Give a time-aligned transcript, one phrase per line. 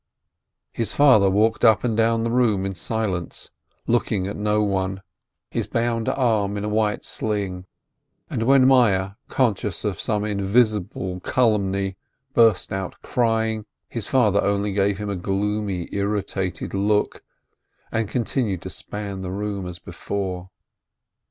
[0.71, 3.51] His father walked up and down the room in silence,
[3.85, 5.01] looking at no IF IT WAS A DREAM
[5.51, 7.65] 483 one, his bound arm in a white sling,
[8.27, 11.97] and when Meyerl, conscious of some invisible calamity,
[12.33, 17.23] burst out crying, his father only gave him a gloomy, irritated look,
[17.91, 20.49] and continued to span the room as before.